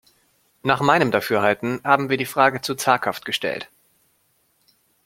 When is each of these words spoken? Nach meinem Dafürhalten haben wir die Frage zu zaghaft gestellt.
Nach 0.63 0.81
meinem 0.81 1.11
Dafürhalten 1.11 1.79
haben 1.83 2.09
wir 2.09 2.17
die 2.17 2.25
Frage 2.25 2.61
zu 2.61 2.73
zaghaft 2.73 3.23
gestellt. 3.23 3.69